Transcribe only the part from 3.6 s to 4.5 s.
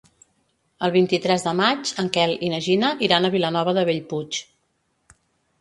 de Bellpuig.